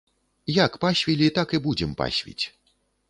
[0.65, 2.45] Як пасвілі, так і будзем пасвіць!